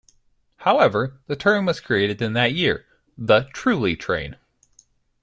[0.57, 2.87] However, a term was created in that year-
[3.29, 4.35] the "Trulli Train".